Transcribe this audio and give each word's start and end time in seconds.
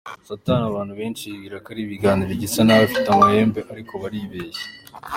Satani 0.29 0.63
abantu 0.71 0.93
benshi 1.01 1.23
bibwira 1.31 1.57
ko 1.63 1.67
ari 1.73 1.81
ikigabo 1.83 2.23
gisa 2.41 2.59
nabi 2.65 2.83
gifite 2.89 3.07
amahembe 3.11 3.59
ariko 3.71 3.93
baribeshya. 4.01 4.65